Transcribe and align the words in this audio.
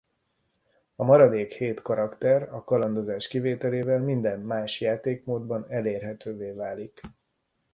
A 0.95 1.03
maradék 1.03 1.51
hét 1.51 1.81
karakter 1.81 2.43
a 2.53 2.63
kalandozás 2.63 3.27
kivételével 3.27 3.99
minden 3.99 4.39
más 4.39 4.81
játékmódban 4.81 5.65
elérhetővé 5.69 6.51
válik. 6.51 7.01